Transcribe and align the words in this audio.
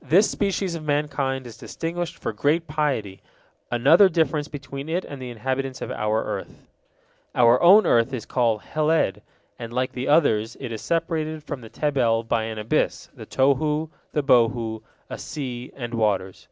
This 0.00 0.30
species 0.30 0.76
of 0.76 0.84
mankind 0.84 1.44
is 1.44 1.56
distinguished 1.58 2.16
for 2.16 2.32
great 2.32 2.68
piety, 2.68 3.22
another 3.72 4.08
difference 4.08 4.46
between 4.46 4.88
it 4.88 5.04
and 5.04 5.20
the 5.20 5.30
inhabitants 5.30 5.82
of 5.82 5.90
our 5.90 6.22
earth. 6.22 6.68
Our 7.34 7.60
own 7.60 7.84
earth 7.84 8.12
is 8.14 8.24
called 8.24 8.60
Heled, 8.62 9.20
and, 9.58 9.72
like 9.72 9.90
the 9.90 10.06
others, 10.06 10.56
it 10.60 10.70
is 10.70 10.80
separated 10.80 11.42
from 11.42 11.60
the 11.60 11.68
Tebel 11.70 12.22
by 12.22 12.44
an 12.44 12.58
abyss, 12.58 13.08
the 13.16 13.26
Tohu, 13.26 13.88
the 14.12 14.22
Bohu, 14.22 14.80
a 15.10 15.18
sea, 15.18 15.72
and 15.74 15.92
waters. 15.92 16.46